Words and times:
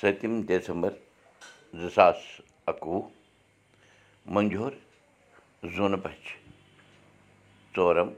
سٔتِم 0.00 0.40
December 0.46 0.92
زٕ 1.80 1.90
ساس 1.94 2.16
اَکوُہ 2.70 3.00
مٔنٛجور 4.34 4.72
زوٗنہٕ 5.74 6.00
بَچھ 6.02 6.28
ژورَم 7.76 8.08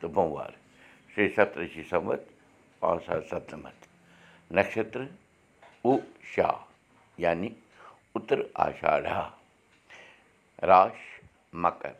تہٕ 0.00 0.10
بوموار 0.14 0.50
شیٚیہِ 1.14 1.34
سَتتٲجی 1.36 1.82
سَمت 1.90 2.20
پانٛژھ 2.80 3.04
ساس 3.06 3.24
سَتنَمَتھ 3.30 3.86
نَشترٕ 4.56 5.06
اُ 5.84 5.98
شاہ 6.34 6.56
یعنی 7.24 7.48
اُتر 8.14 8.38
آشاڑا 8.66 9.28
راش 10.70 10.98
مکر 11.62 11.92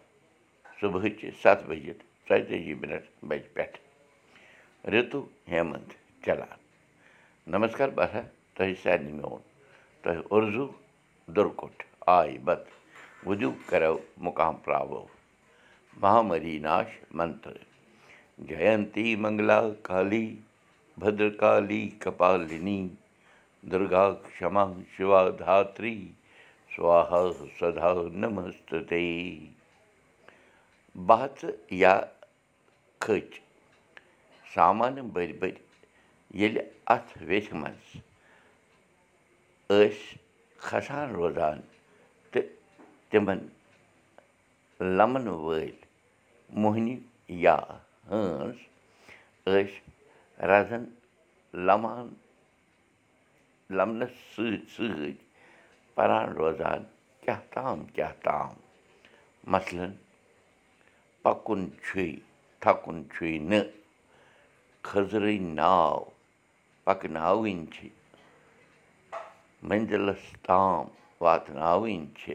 صُبحٕچہِ 0.81 1.31
سَتھ 1.43 1.65
بَجِتھ 1.69 2.03
ژۄیتٲجی 2.29 2.75
مِنٹ 2.81 3.05
بَجہِ 3.29 3.53
پٮ۪ٹھ 3.55 3.79
رِتُو 4.93 5.21
ہیمنٛت 5.49 5.91
چلان۔ 6.25 6.59
نمسکار 7.53 7.89
باسا 7.99 8.21
تۄہہِ 8.57 8.75
سارنٕے 8.83 9.13
میون 9.19 9.43
اُرزوٗ 10.33 10.69
دُرکُٹھ 11.35 11.83
آے 12.17 12.37
بت 12.45 12.63
وُدِو 13.27 13.51
کَرو 13.69 13.97
مُقام 14.25 14.55
پراوو 14.65 15.03
مہامری 16.03 16.59
ناش 16.67 16.89
منتر 17.19 17.57
جینتی 18.49 19.15
منگلا 19.23 19.61
کالی 19.89 20.27
بدرکالی 21.01 21.83
کپالِنی 22.03 22.81
دُرگا 23.71 24.05
کما 24.39 24.65
شِوا 24.97 25.23
دھتری 25.39 25.97
سوہا 26.77 27.23
سدا 27.59 27.93
نمستے 28.23 29.05
بہژٕ 31.07 31.51
یا 31.83 31.95
کھٔج 33.01 33.39
سامانہٕ 34.55 35.11
بٔرۍ 35.13 35.39
بٔرۍ 35.41 35.61
ییٚلہِ 36.39 36.63
اَتھ 36.95 37.11
ویٚژھِ 37.29 37.53
منٛز 37.61 38.06
کھسان 39.69 41.11
روزان 41.15 41.61
تہٕ 42.31 42.43
تِمَن. 43.11 43.39
لَمَن 44.81 45.29
وٲلۍ 45.29 45.71
موہنی 46.63 46.97
یا 47.45 47.57
ہٲنز 48.11 48.57
ٲسۍ 49.47 49.75
رَزَن. 50.51 50.85
لَمان. 51.67 52.07
لَمنَس 53.77 54.15
سۭتۍ 54.35 54.67
سۭتۍ 54.75 55.15
پَران 55.95 56.27
روزان 56.39 56.85
کیٛاہ 57.21 57.41
تام 57.55 57.85
کیٛاہ 57.95 58.13
تام 58.23 58.55
مثلاً 59.53 59.91
پَکُن 61.23 61.61
چھُے 61.85 62.07
تھکُن 62.61 63.03
چھُے 63.15 63.39
نہٕ 63.39 63.67
کھٔزرٕنۍ 64.87 65.55
ناو. 65.55 66.05
پَکناوٕنۍ 66.85 67.67
چھِ 67.75 67.89
مٔنزِلَس 69.63 70.25
تام 70.47 70.85
واتناوٕنۍ 71.21 72.07
چھِ 72.19 72.35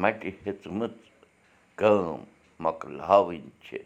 مَٹہِ 0.00 0.30
ہیٚژمٕژ 0.44 0.96
کٲم 1.78 2.20
مۄکلاوٕنۍ 2.64 3.50
چھِ 3.64 3.78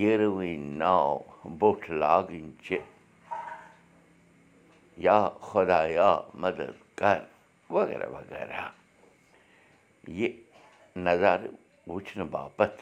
یِروٕنۍ 0.00 0.56
ناو 0.80 1.18
بوٚٹھ 1.58 1.90
لاگٕنۍ 2.00 2.50
چھِ 2.64 2.78
یا 5.06 5.18
خۄدایا 5.46 6.10
مدد 6.42 6.72
کَر 6.98 7.20
وغیرہ 7.70 8.08
وغیرہ 8.16 8.68
یہِ 10.18 10.30
نظارٕ 11.06 11.52
وٕچھنہٕ 11.86 12.30
باپتھ 12.30 12.80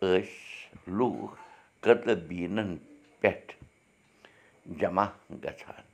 ٲسۍ 0.00 0.90
لوٗکھ 0.96 1.34
قتلہٕ 1.80 2.24
بیٖنَن 2.28 2.76
پٮ۪ٹھ 3.20 3.52
جمع 4.80 5.06
گژھان 5.44 5.87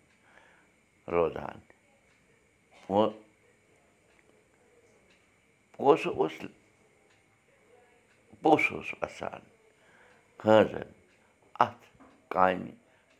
روزان 1.12 1.58
پونٛسہٕ 5.76 6.12
اوس 6.18 6.32
پوٚژھ 8.42 8.72
اوس 8.72 8.88
وَسان 9.00 9.40
ہٲنزَن 10.44 10.90
اَتھ 11.64 11.86
کامہِ 12.34 12.70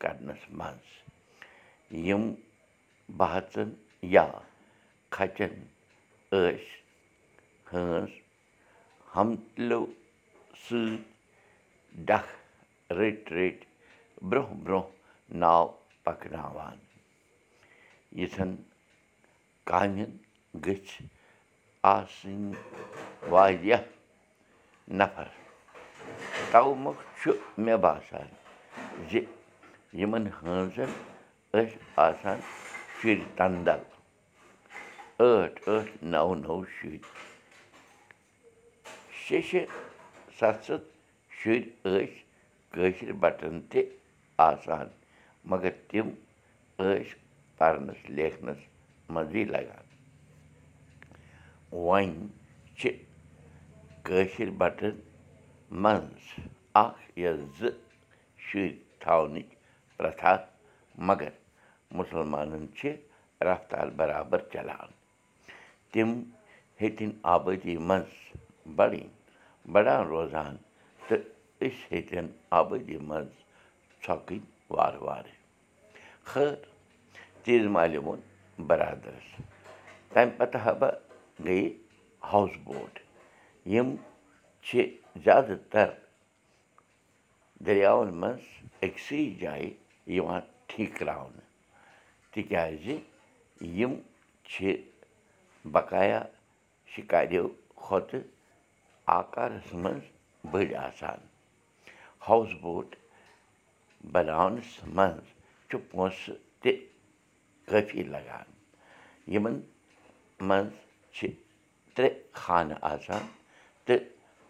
کَرنَس 0.00 0.42
منٛز 0.58 0.88
یِم 2.06 2.25
بہژَن 3.08 3.70
یا 4.14 4.26
کھَچَن 5.14 5.54
ٲسۍ 6.32 6.66
ہٲنز 7.72 8.10
ہمتلو 9.16 9.84
سۭتۍ 10.64 10.97
ڈَکھ 12.08 12.32
رٔٹۍ 12.91 13.32
رٔٹۍ 13.37 13.66
برٛونٛہہ 14.28 14.62
برٛونٛہہ 14.64 15.38
ناو 15.42 15.66
پَکناوان 16.04 16.83
یِژھن 18.20 18.52
کامٮ۪ن 19.69 20.10
گٔژھۍ 20.64 21.04
آسٕنۍ 21.94 22.54
واریاہ 23.32 23.82
نَفر 24.98 25.28
تَوٕ 26.50 26.75
مۄکھ 26.82 27.02
چھُ 27.19 27.30
مےٚ 27.64 27.80
باسان 27.84 28.28
زِ 29.10 29.12
یِمَن 30.00 30.25
ہٲنزَن 30.36 30.91
ٲسۍ 31.52 31.78
آسان 32.06 32.38
شُرۍ 32.97 33.25
تَندَل 33.36 33.82
ٲٹھ 35.19 35.58
ٲٹھ 35.69 35.91
نَو 36.12 36.28
نَو 36.44 36.56
شُرۍ 36.75 37.00
شےٚ 39.22 39.42
شےٚ 39.48 39.66
سَتھ 40.38 40.64
سَتھ 40.66 40.86
شُرۍ 41.38 41.62
ٲسۍ 41.84 42.12
کٲشِر 42.72 43.12
بَٹن 43.22 43.60
تہِ 43.70 43.82
آسان 44.48 44.86
مگر 45.50 45.72
تِم 45.88 46.08
ٲسۍ 46.78 47.23
پَرنَس 47.59 48.10
لیکھنَس 48.16 48.60
منٛزٕے 49.09 49.44
لَگان 49.44 49.87
وۄنۍ 51.87 52.26
چھِ 52.78 52.88
کٲشِر 54.06 54.50
بَٹن 54.60 54.94
منٛز 55.82 56.22
اَکھ 56.84 57.19
یا 57.19 57.32
زٕ 57.59 57.72
شُرۍ 58.47 58.72
تھاونٕچ 59.00 59.48
پرٛتھا 59.97 60.37
مگر 61.09 61.32
مُسلمانَن 61.98 62.64
چھِ 62.76 62.94
رفتار 63.48 63.87
برابر 63.97 64.41
چلان 64.53 64.91
تِم 65.93 66.10
ہیٚتِنۍ 66.81 67.12
آبٲدی 67.34 67.76
منٛز 67.88 68.12
بَڑٕنۍ 68.76 69.09
بَڑان 69.72 70.06
روزان 70.06 70.56
تہٕ 71.06 71.22
أسۍ 71.66 71.82
ہیٚتٮ۪ن 71.91 72.26
آبٲدی 72.59 72.97
منٛز 73.09 73.32
ژھۄکٕنۍ 74.03 74.41
وارٕ 74.70 75.03
وارٕ 75.06 75.32
خٲر 76.31 76.54
تیٖژ 77.44 77.65
مالہِ 77.75 77.97
ووٚن 78.05 78.21
بَرادَرَس 78.69 79.28
تَمہِ 80.12 80.37
پَتہٕ 80.38 80.60
ہَبا 80.65 80.91
گٔیے 81.44 81.69
ہاوُس 82.31 82.55
بوٹ 82.65 82.94
یِم 83.72 83.88
چھِ 84.66 84.72
زیادٕ 85.25 85.56
تَر 85.72 85.88
دٔریاوَن 87.66 88.10
منٛز 88.21 88.44
أکسٕے 88.84 89.22
جایہِ 89.41 89.69
یِوان 90.16 90.41
ٹھیٖکراونہٕ 90.69 91.49
تِکیٛازِ 92.32 92.84
یِم 93.78 93.94
چھِ 94.50 94.76
بقایا 95.75 96.21
شِکاریو 96.93 97.47
کھۄتہٕ 97.82 98.28
آکارَس 99.19 99.69
منٛز 99.82 100.05
بٔڑۍ 100.50 100.75
آسان۔ 100.87 101.21
ہاوُس 102.28 102.53
بوٹ 102.62 102.97
بَناونَس 104.12 104.72
منٛز 104.97 105.26
چھُ 105.69 105.78
پونٛسہٕ 105.91 106.38
تہِ 106.61 106.72
کٲفی 107.69 108.02
لَگان 108.12 108.48
یِمَن 109.32 109.60
منٛز 110.48 110.72
چھِ 111.14 111.28
ترٛےٚ 111.94 112.19
خانہٕ 112.41 112.78
آسان 112.92 113.25
تہٕ 113.86 114.00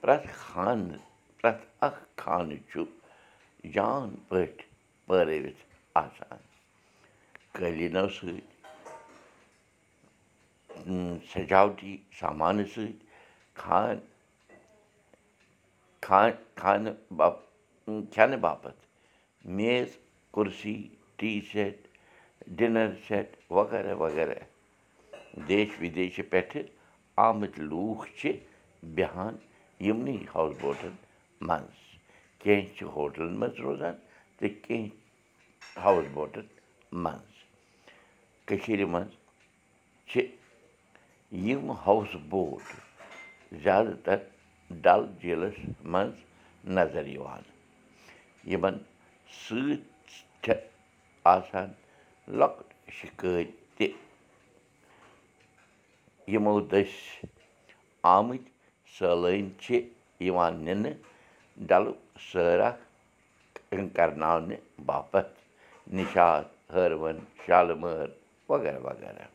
پرٛٮ۪تھ 0.00 0.28
خانہٕ 0.44 0.98
پرٛٮ۪تھ 1.40 1.64
اَکھ 1.86 2.00
خانہٕ 2.22 2.62
چھُ 2.70 2.84
جان 3.74 4.14
پٲٹھۍ 4.28 4.64
پٲرٲوِتھ 5.06 5.62
آسان 6.02 6.38
قٲلیٖنو 7.54 8.06
سۭتۍ 8.16 8.40
سَجاوٹی 11.32 11.96
سامانہٕ 12.18 12.68
سۭتۍ 12.74 12.92
خان 13.60 13.98
خان 16.06 16.30
خانہٕ 16.60 16.96
باپ 17.16 17.36
کھٮ۪نہٕ 17.86 18.40
باپَتھ 18.40 18.86
میز 19.56 19.88
کُرسی 20.34 20.76
ٹی 21.16 21.40
سٮ۪ٹ 21.52 21.76
ڈِنَر 22.46 22.88
سٮ۪ٹ 23.06 23.36
وغیرہ 23.50 23.94
وغیرہ 23.94 24.38
دیش 25.48 25.68
وِدیشہِ 25.80 26.22
پٮ۪ٹھٕ 26.30 26.62
آمٕتۍ 27.26 27.60
لوٗکھ 27.70 28.04
چھِ 28.18 28.32
بیٚہان 28.94 29.34
یِمنٕے 29.86 30.16
ہاوُس 30.34 30.56
بوٹَن 30.60 30.94
منٛز 31.40 31.76
کینٛہہ 32.40 32.74
چھِ 32.76 32.84
ہوٹلَن 32.94 33.38
منٛز 33.40 33.60
روزان 33.64 33.94
تہٕ 34.38 34.62
کینٛہہ 34.64 35.80
ہاوُس 35.84 36.06
بوٹَن 36.14 36.46
منٛز 36.92 37.32
کٔشیٖرِ 38.48 38.84
منٛز 38.94 39.12
چھِ 40.08 40.20
یِم 41.32 41.70
ہاوُس 41.86 42.14
بوٹ 42.30 42.72
زیادٕ 43.62 43.96
تَر 44.04 44.18
ڈَل 44.70 45.06
جیٖلَس 45.20 45.58
منٛز 45.92 46.68
نظر 46.76 47.06
یِوان 47.06 47.42
یِمَن 48.52 48.76
سۭتۍ 49.28 49.76
چھےٚ 50.42 50.60
آسان 51.24 51.72
لۄکٕٹ 52.28 52.92
شِکٲرۍ 52.98 53.44
تہِ 53.76 53.86
یِمو 56.32 56.60
دٔسۍ 56.70 57.26
آمٕتۍ 58.14 58.50
سٲلٲنۍ 58.94 59.48
چھِ 59.62 59.80
یِوان 60.26 60.54
نِنہٕ 60.64 60.94
ڈلُک 61.68 61.98
سٲرا 62.30 62.70
کرناونہٕ 63.96 64.62
باپتھ 64.86 65.32
نِشاط 65.96 66.46
ہٲروَن 66.74 67.18
شالہٕ 67.46 67.76
مٲر 67.80 68.08
وغیرہ 68.48 68.80
وغیرہ 68.86 69.26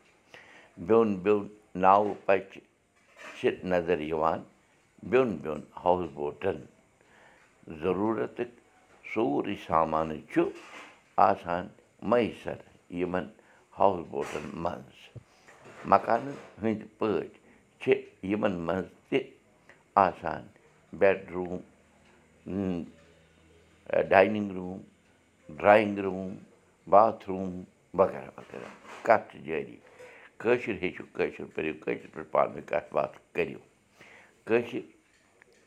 بیوٚن 0.88 1.16
بیوٚن 1.24 1.48
ناوٕ 1.82 2.14
پچہِ 2.26 2.60
چھِ 3.38 3.50
نظر 3.72 4.00
یِوان 4.12 4.40
بیوٚن 5.10 5.36
بیوٚن 5.42 5.62
ہاوُس 5.84 6.10
بوٹَن 6.14 6.58
ضٔروٗرتُک 7.82 8.52
سورُے 9.14 9.56
سامانہٕ 9.68 10.22
چھُ 10.32 10.42
آسان 11.30 11.68
میسر 12.10 12.69
یِمَن 12.98 13.26
ہاوُس 13.78 14.06
بوٹَن 14.12 14.50
منٛز 14.64 14.98
مکانَن 15.92 16.36
ہٕنٛدۍ 16.62 16.88
پٲٹھۍ 16.98 17.38
چھِ 17.82 17.94
یِمَن 18.32 18.54
منٛز 18.68 18.86
تہِ 19.10 19.20
آسان 20.06 20.48
bedroom 21.00 21.60
dining 24.10 24.52
room 24.56 24.80
drawing 25.58 26.00
room 26.06 26.36
bathroom 26.90 27.62
وغیرہ 28.00 28.30
وغیرہ 28.38 28.70
کَتھ 29.06 29.32
چھِ 29.32 29.44
جٲری 29.46 29.78
کٲشِر 30.42 30.76
ہیٚچھِو 30.82 31.04
کٲشِر 31.14 31.46
پٔرِو 31.56 31.74
کٲشِر 31.84 32.08
پٲٹھۍ 32.14 32.32
پانہٕ 32.32 32.54
ؤنۍ 32.54 32.66
کَتھ 32.72 32.94
باتھ 32.94 33.18
کٔرِو 33.36 33.60
کٲشِر 34.48 34.82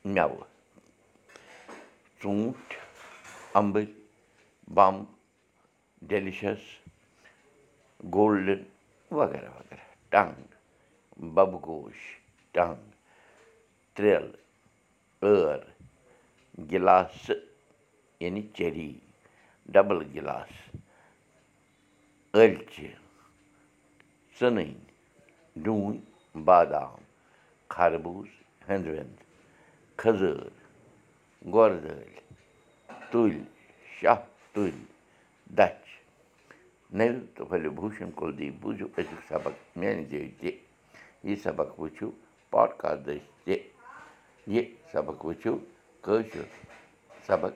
مٮ۪وٕ 0.05 0.45
ژوٗنٛٹھۍ 2.23 2.77
اَمبٕرۍ 3.55 3.91
بَمب 4.75 5.05
ڈٮ۪لِشَس 6.09 6.63
گولڈَن 8.15 8.63
وغیرہ 9.11 9.49
وغیرہ 9.51 9.85
ٹنٛگ 10.11 11.25
بَبہٕ 11.35 11.61
گوش 11.67 11.99
ٹنٛگ 12.53 12.91
ترٛیلہٕ 13.97 14.39
ٲر 15.23 15.61
گِلاسہٕ 16.71 17.41
یعنی 18.21 18.43
چیٚری 18.57 18.93
ڈَبٕل 19.73 20.01
گِلاس 20.15 20.51
ٲلچہِ 22.35 22.89
ژٕنٕنۍ 24.39 24.73
ڈوٗنۍ 25.65 25.99
بادام 26.47 27.01
خربوٗز 27.75 28.29
ہٮ۪نٛد 28.69 28.87
وٮ۪نٛد 28.89 29.17
کھٔزٕر 29.99 30.49
گۄر 31.55 31.71
دٲلۍ 31.85 32.15
تُلۍ 33.11 33.43
شاہ 34.01 34.21
تُلۍ 34.53 34.85
دَچھ 35.59 35.82
بوٗشَن 37.77 38.11
کُلدیپ 38.17 38.55
بوٗزِو 38.61 38.87
سبق 39.29 39.55
تہِ 40.41 40.51
یہِ 41.25 41.37
سبق 41.43 41.69
وٕچھِو 41.81 42.11
دٔسۍ 43.05 43.19
تہِ 43.45 43.57
یہِ 44.55 44.63
سبق 44.93 45.25
وٕچھِو 45.25 45.55
سبق 47.27 47.53